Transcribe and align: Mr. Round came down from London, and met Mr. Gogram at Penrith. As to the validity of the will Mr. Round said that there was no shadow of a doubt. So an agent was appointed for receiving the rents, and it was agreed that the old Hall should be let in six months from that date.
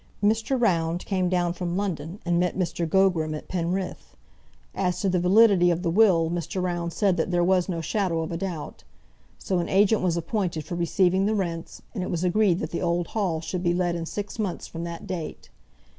Mr. 0.23 0.59
Round 0.59 1.05
came 1.05 1.29
down 1.29 1.53
from 1.53 1.77
London, 1.77 2.19
and 2.25 2.39
met 2.39 2.57
Mr. 2.57 2.89
Gogram 2.89 3.35
at 3.35 3.47
Penrith. 3.47 4.15
As 4.73 4.99
to 5.01 5.09
the 5.09 5.19
validity 5.19 5.69
of 5.69 5.83
the 5.83 5.91
will 5.91 6.31
Mr. 6.31 6.59
Round 6.59 6.91
said 6.91 7.17
that 7.17 7.29
there 7.29 7.43
was 7.43 7.69
no 7.69 7.81
shadow 7.81 8.21
of 8.23 8.31
a 8.31 8.37
doubt. 8.37 8.83
So 9.37 9.59
an 9.59 9.69
agent 9.69 10.01
was 10.01 10.17
appointed 10.17 10.65
for 10.65 10.73
receiving 10.73 11.27
the 11.27 11.35
rents, 11.35 11.83
and 11.93 12.01
it 12.03 12.09
was 12.09 12.23
agreed 12.23 12.57
that 12.61 12.71
the 12.71 12.81
old 12.81 13.09
Hall 13.09 13.41
should 13.41 13.61
be 13.61 13.75
let 13.75 13.93
in 13.93 14.07
six 14.07 14.39
months 14.39 14.65
from 14.65 14.85
that 14.85 15.05
date. 15.05 15.49